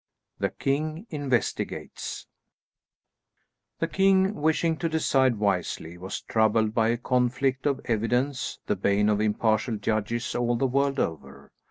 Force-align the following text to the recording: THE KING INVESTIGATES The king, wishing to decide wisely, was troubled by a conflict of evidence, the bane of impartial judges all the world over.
THE 0.39 0.49
KING 0.49 1.05
INVESTIGATES 1.11 2.25
The 3.77 3.87
king, 3.87 4.33
wishing 4.33 4.75
to 4.77 4.89
decide 4.89 5.37
wisely, 5.37 5.95
was 5.99 6.21
troubled 6.21 6.73
by 6.73 6.87
a 6.87 6.97
conflict 6.97 7.67
of 7.67 7.81
evidence, 7.85 8.57
the 8.65 8.75
bane 8.75 9.09
of 9.09 9.21
impartial 9.21 9.77
judges 9.77 10.33
all 10.33 10.55
the 10.55 10.65
world 10.65 10.99
over. 10.99 11.51